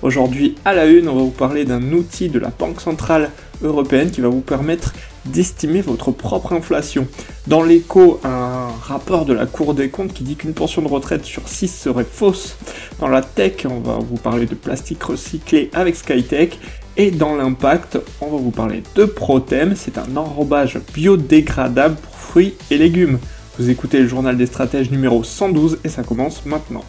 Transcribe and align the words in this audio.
Aujourd'hui, 0.00 0.54
à 0.64 0.74
la 0.74 0.86
une, 0.86 1.08
on 1.08 1.16
va 1.16 1.22
vous 1.22 1.30
parler 1.30 1.64
d'un 1.64 1.82
outil 1.90 2.28
de 2.28 2.38
la 2.38 2.52
Banque 2.56 2.80
Centrale 2.80 3.30
Européenne 3.62 4.12
qui 4.12 4.20
va 4.20 4.28
vous 4.28 4.42
permettre 4.42 4.92
d'estimer 5.24 5.80
votre 5.80 6.12
propre 6.12 6.52
inflation. 6.52 7.08
Dans 7.48 7.64
l'écho, 7.64 8.20
un 8.22 8.68
rapport 8.80 9.24
de 9.24 9.32
la 9.32 9.46
Cour 9.46 9.74
des 9.74 9.88
comptes 9.88 10.12
qui 10.12 10.22
dit 10.22 10.36
qu'une 10.36 10.54
pension 10.54 10.82
de 10.82 10.88
retraite 10.88 11.24
sur 11.24 11.48
6 11.48 11.66
serait 11.66 12.06
fausse. 12.08 12.56
Dans 13.00 13.08
la 13.08 13.22
tech, 13.22 13.66
on 13.68 13.80
va 13.80 13.98
vous 13.98 14.16
parler 14.16 14.46
de 14.46 14.54
plastique 14.54 15.02
recyclé 15.02 15.68
avec 15.74 15.96
Skytech. 15.96 16.60
Et 16.96 17.10
dans 17.10 17.34
l'impact, 17.34 17.98
on 18.20 18.26
va 18.26 18.38
vous 18.38 18.52
parler 18.52 18.84
de 18.94 19.04
Protem, 19.04 19.74
c'est 19.76 19.98
un 19.98 20.16
enrobage 20.16 20.78
biodégradable 20.94 21.96
pour 21.96 22.14
fruits 22.14 22.54
et 22.70 22.78
légumes. 22.78 23.18
Vous 23.58 23.68
écoutez 23.68 23.98
le 23.98 24.06
journal 24.06 24.36
des 24.36 24.46
stratèges 24.46 24.92
numéro 24.92 25.24
112 25.24 25.78
et 25.82 25.88
ça 25.88 26.04
commence 26.04 26.46
maintenant. 26.46 26.84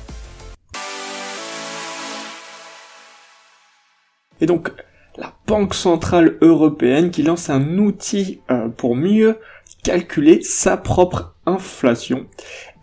Et 4.41 4.45
donc, 4.45 4.71
la 5.17 5.33
Banque 5.47 5.73
Centrale 5.73 6.37
Européenne 6.41 7.11
qui 7.11 7.23
lance 7.23 7.49
un 7.49 7.77
outil 7.77 8.41
euh, 8.51 8.69
pour 8.69 8.95
mieux 8.95 9.37
calculer 9.83 10.41
sa 10.41 10.77
propre 10.77 11.35
inflation. 11.45 12.25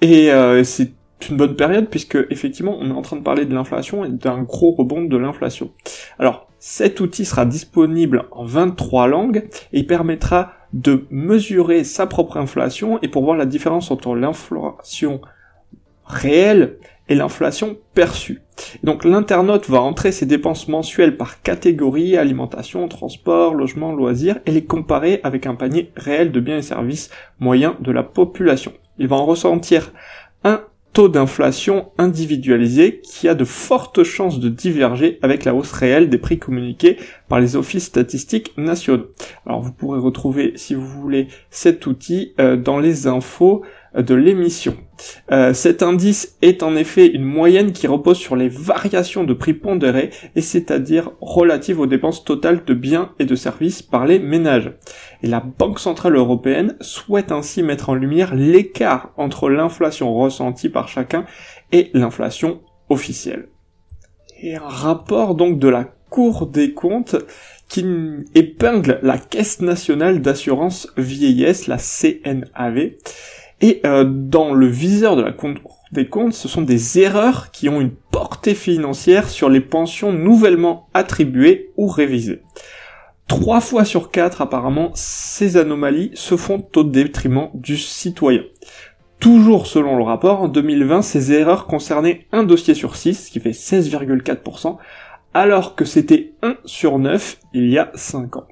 Et 0.03 0.31
euh, 0.33 0.65
c'est 0.65 0.93
une 1.31 1.37
bonne 1.37 1.57
période 1.57 1.89
puisque 1.89 2.19
effectivement 2.31 2.77
on 2.79 2.91
est 2.91 2.95
en 2.95 3.03
train 3.03 3.17
de 3.17 3.23
parler 3.23 3.47
de 3.47 3.55
l'inflation 3.55 4.05
et 4.05 4.11
d'un 4.11 4.43
gros 4.43 4.73
rebond 4.73 5.03
de 5.03 5.17
l'inflation. 5.17 5.71
Alors 6.19 6.49
cet 6.59 7.01
outil 7.01 7.25
sera 7.25 7.47
disponible 7.47 8.27
en 8.33 8.45
23 8.45 9.07
langues 9.07 9.49
et 9.73 9.81
il 9.81 9.87
permettra 9.87 10.53
de 10.73 11.07
mesurer 11.11 11.85
sa 11.85 12.07
propre 12.07 12.37
inflation 12.37 13.01
et 13.03 13.09
pour 13.09 13.25
voir 13.25 13.37
la 13.37 13.47
différence 13.47 13.91
entre 13.91 14.15
l'inflation 14.15 15.21
réelle 16.07 16.79
et 17.09 17.15
l'inflation 17.15 17.77
perçue. 17.95 18.43
Donc 18.83 19.05
l'internaute 19.05 19.69
va 19.69 19.81
entrer 19.81 20.13
ses 20.13 20.27
dépenses 20.27 20.69
mensuelles 20.69 21.17
par 21.17 21.43
catégorie, 21.43 22.17
alimentation, 22.17 22.89
transport, 22.89 23.55
logement, 23.55 23.93
loisirs, 23.93 24.39
et 24.47 24.51
les 24.51 24.65
comparer 24.65 25.21
avec 25.23 25.47
un 25.47 25.55
panier 25.55 25.93
réel 25.97 26.33
de 26.33 26.41
biens 26.41 26.59
et 26.59 26.63
services 26.63 27.11
moyens 27.39 27.75
de 27.81 27.93
la 27.93 28.03
population. 28.03 28.73
Il 28.99 29.09
va 29.09 29.17
en 29.17 29.27
ressentir 29.27 29.93
un 30.43 30.63
taux 30.97 31.09
d'inflation 31.11 31.91
individualisé 31.99 33.03
qui 33.03 33.29
a 33.29 33.35
de 33.35 33.45
fortes 33.45 34.03
chances 34.03 34.41
de 34.41 34.49
diverger 34.49 35.19
avec 35.21 35.45
la 35.45 35.55
hausse 35.55 35.73
réelle 35.73 36.09
des 36.09 36.17
prix 36.17 36.39
communiqués 36.39 36.97
par 37.29 37.39
les 37.39 37.55
offices 37.55 37.85
statistiques 37.85 38.57
nationaux. 38.57 39.09
Alors 39.45 39.61
vous 39.61 39.73
pourrez 39.73 40.01
retrouver, 40.01 40.55
si 40.57 40.75
vous 40.75 40.87
voulez, 40.87 41.29
cet 41.51 41.87
outil 41.87 42.33
euh, 42.41 42.57
dans 42.57 42.79
les 42.79 43.07
infos 43.07 43.63
de 43.97 44.15
l'émission. 44.15 44.77
Euh, 45.31 45.53
cet 45.53 45.83
indice 45.83 46.37
est 46.43 46.63
en 46.63 46.77
effet 46.77 47.07
une 47.07 47.25
moyenne 47.25 47.73
qui 47.73 47.87
repose 47.87 48.19
sur 48.19 48.37
les 48.37 48.49
variations 48.49 49.25
de 49.25 49.35
prix 49.35 49.55
pondérés 49.55 50.11
et 50.35 50.41
c'est-à-dire 50.41 51.11
relatives 51.21 51.81
aux 51.81 51.87
dépenses 51.87 52.25
totales 52.25 52.65
de 52.65 52.75
biens 52.75 53.13
et 53.19 53.25
de 53.25 53.35
services 53.35 53.83
par 53.83 54.07
les 54.07 54.19
ménages. 54.19 54.73
Et 55.23 55.27
la 55.27 55.41
Banque 55.41 55.81
Centrale 55.81 56.17
Européenne 56.17 56.77
souhaite 56.81 57.33
ainsi 57.33 57.63
mettre 57.63 57.91
en 57.91 57.95
lumière 57.95 58.35
l'écart 58.35 59.13
entre 59.17 59.49
l'inflation 59.49 60.15
ressentie 60.15 60.69
par 60.69 60.89
chacun 60.89 61.25
et 61.73 61.91
l'inflation 61.95 62.61
officielle. 62.89 63.49
Et 64.43 64.57
un 64.57 64.69
rapport 64.69 65.35
donc 65.35 65.59
de 65.59 65.69
la 65.69 65.93
Cour 66.09 66.47
des 66.47 66.73
comptes 66.73 67.17
qui 67.69 67.85
épingle 68.35 69.01
la 69.03 69.19
Caisse 69.19 69.61
nationale 69.61 70.23
d'assurance 70.23 70.89
vieillesse, 70.97 71.67
la 71.67 71.79
CNAV, 71.79 72.93
et 73.61 73.81
euh, 73.87 74.05
dans 74.05 74.53
le 74.53 74.67
viseur 74.67 75.17
de 75.17 75.23
la 75.23 75.33
Cour 75.33 75.55
des 75.93 76.09
comptes, 76.09 76.35
ce 76.35 76.49
sont 76.49 76.63
des 76.63 76.99
erreurs 76.99 77.51
qui 77.51 77.69
ont 77.69 77.81
une 77.81 77.95
portée 78.11 78.55
financière 78.55 79.29
sur 79.29 79.49
les 79.49 79.61
pensions 79.61 80.13
nouvellement 80.13 80.89
attribuées 80.95 81.71
ou 81.77 81.87
révisées. 81.87 82.43
Trois 83.29 83.61
fois 83.61 83.85
sur 83.85 84.11
quatre, 84.11 84.43
apparemment, 84.43 84.91
ces 84.95 85.57
anomalies 85.57 86.11
se 86.15 86.37
font 86.37 86.65
au 86.77 86.85
détriment 86.85 87.49
du 87.55 87.77
citoyen. 87.77 88.43
Toujours 89.19 89.67
selon 89.67 89.97
le 89.97 90.05
rapport, 90.05 90.43
en 90.43 90.49
2020, 90.49 91.03
ces 91.03 91.33
erreurs 91.33 91.67
concernaient 91.67 92.27
un 92.33 92.45
dossier 92.45 92.75
sur 92.75 92.97
6, 92.97 93.27
ce 93.27 93.31
qui 93.31 93.41
fait 93.41 93.51
16,4%, 93.51 94.77
alors 95.33 95.75
que 95.75 95.85
c'était 95.85 96.35
1 96.43 96.57
sur 96.67 96.99
9 96.99 97.39
il 97.55 97.71
y 97.71 97.79
a 97.79 97.91
5 97.95 98.37
ans. 98.37 98.47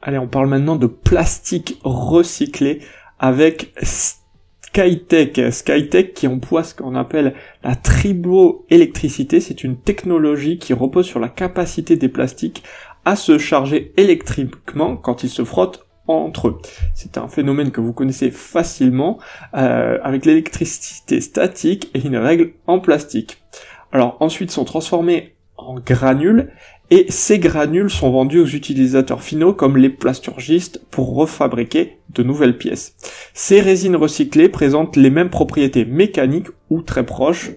Allez, 0.00 0.18
on 0.18 0.28
parle 0.28 0.48
maintenant 0.48 0.76
de 0.76 0.86
plastique 0.86 1.80
recyclé 1.82 2.80
avec 3.18 3.74
Skytech. 3.82 5.52
Skytech 5.52 6.14
qui 6.14 6.28
emploie 6.28 6.62
ce 6.62 6.72
qu'on 6.72 6.94
appelle 6.94 7.34
la 7.64 7.74
triboélectricité. 7.74 9.40
C'est 9.40 9.64
une 9.64 9.76
technologie 9.76 10.58
qui 10.58 10.72
repose 10.72 11.06
sur 11.06 11.18
la 11.18 11.28
capacité 11.28 11.96
des 11.96 12.08
plastiques 12.08 12.62
à 13.04 13.16
se 13.16 13.38
charger 13.38 13.92
électriquement 13.96 14.96
quand 14.96 15.24
ils 15.24 15.30
se 15.30 15.44
frottent 15.44 15.84
entre 16.06 16.48
eux. 16.48 16.58
C'est 16.94 17.18
un 17.18 17.26
phénomène 17.26 17.72
que 17.72 17.80
vous 17.80 17.92
connaissez 17.92 18.30
facilement 18.30 19.18
euh, 19.54 19.98
avec 20.04 20.24
l'électricité 20.24 21.20
statique 21.20 21.90
et 21.94 22.06
une 22.06 22.16
règle 22.16 22.52
en 22.68 22.78
plastique. 22.78 23.42
Alors 23.90 24.16
ensuite 24.20 24.52
sont 24.52 24.64
transformés 24.64 25.34
en 25.68 25.78
granules 25.78 26.48
et 26.90 27.04
ces 27.10 27.38
granules 27.38 27.90
sont 27.90 28.10
vendus 28.10 28.40
aux 28.40 28.46
utilisateurs 28.46 29.22
finaux 29.22 29.52
comme 29.52 29.76
les 29.76 29.90
plasturgistes 29.90 30.80
pour 30.90 31.14
refabriquer 31.14 31.98
de 32.14 32.22
nouvelles 32.22 32.56
pièces. 32.56 32.96
Ces 33.34 33.60
résines 33.60 33.96
recyclées 33.96 34.48
présentent 34.48 34.96
les 34.96 35.10
mêmes 35.10 35.28
propriétés 35.28 35.84
mécaniques 35.84 36.48
ou 36.70 36.80
très 36.80 37.04
proches 37.04 37.50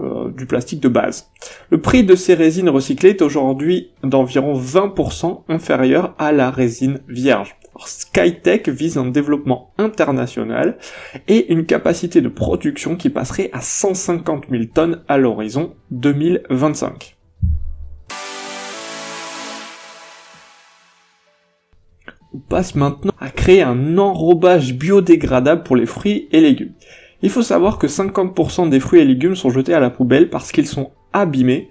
euh, 0.00 0.30
du 0.30 0.46
plastique 0.46 0.80
de 0.80 0.88
base. 0.88 1.28
Le 1.68 1.78
prix 1.78 2.02
de 2.02 2.14
ces 2.14 2.32
résines 2.32 2.70
recyclées 2.70 3.10
est 3.10 3.22
aujourd'hui 3.22 3.90
d'environ 4.02 4.58
20% 4.58 5.42
inférieur 5.50 6.14
à 6.18 6.32
la 6.32 6.50
résine 6.50 7.00
vierge. 7.08 7.56
Skytech 7.84 8.70
vise 8.70 8.96
un 8.96 9.06
développement 9.06 9.72
international 9.76 10.78
et 11.28 11.52
une 11.52 11.66
capacité 11.66 12.22
de 12.22 12.28
production 12.28 12.96
qui 12.96 13.10
passerait 13.10 13.50
à 13.52 13.60
150 13.60 14.46
000 14.50 14.64
tonnes 14.72 15.02
à 15.08 15.18
l'horizon 15.18 15.74
2025. 15.90 17.19
On 22.32 22.38
passe 22.38 22.74
maintenant 22.74 23.12
à 23.18 23.30
créer 23.30 23.62
un 23.62 23.98
enrobage 23.98 24.74
biodégradable 24.74 25.64
pour 25.64 25.76
les 25.76 25.86
fruits 25.86 26.28
et 26.30 26.40
légumes. 26.40 26.72
Il 27.22 27.30
faut 27.30 27.42
savoir 27.42 27.78
que 27.78 27.86
50% 27.86 28.68
des 28.68 28.80
fruits 28.80 29.00
et 29.00 29.04
légumes 29.04 29.34
sont 29.34 29.50
jetés 29.50 29.74
à 29.74 29.80
la 29.80 29.90
poubelle 29.90 30.30
parce 30.30 30.52
qu'ils 30.52 30.68
sont 30.68 30.92
abîmés 31.12 31.70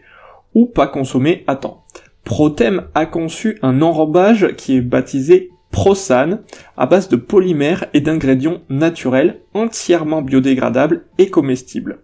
ou 0.53 0.65
pas 0.65 0.87
consommés 0.87 1.43
à 1.47 1.55
temps. 1.55 1.85
Protem 2.23 2.83
a 2.93 3.05
conçu 3.05 3.57
un 3.61 3.81
enrobage 3.81 4.55
qui 4.55 4.75
est 4.75 4.81
baptisé 4.81 5.49
Prosan 5.79 6.39
à 6.75 6.87
base 6.87 7.07
de 7.07 7.15
polymères 7.15 7.85
et 7.93 8.01
d'ingrédients 8.01 8.59
naturels 8.67 9.39
entièrement 9.53 10.21
biodégradables 10.21 11.05
et 11.17 11.29
comestibles. 11.29 11.99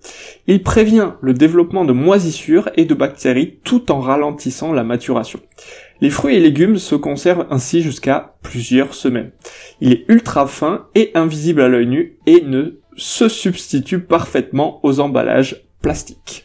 Il 0.47 0.63
prévient 0.63 1.12
le 1.19 1.34
développement 1.34 1.84
de 1.84 1.91
moisissures 1.91 2.69
et 2.78 2.85
de 2.85 2.94
bactéries 2.94 3.59
tout 3.66 3.91
en 3.91 3.99
ralentissant 3.99 4.72
la 4.72 4.85
maturation. 4.85 5.41
Les 5.99 6.09
fruits 6.09 6.38
et 6.38 6.40
légumes 6.40 6.78
se 6.78 6.96
conservent 6.96 7.47
ainsi 7.49 7.82
jusqu'à 7.82 8.38
plusieurs 8.41 8.94
semaines. 8.94 9.32
Il 9.82 9.91
est 9.91 10.05
ultra 10.08 10.47
fin 10.47 10.88
et 10.96 11.11
invisible 11.14 11.59
à 11.59 11.67
l'œil 11.67 11.88
nu 11.88 12.17
et 12.26 12.44
ne 12.46 12.79
se 12.96 13.28
substitue 13.28 13.99
parfaitement 13.99 14.79
aux 14.84 15.02
emballages 15.02 15.66
plastiques. 15.82 16.45